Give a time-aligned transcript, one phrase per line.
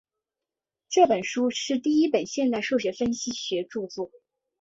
[0.89, 4.09] 这本书是第一本现代数学分析学着作。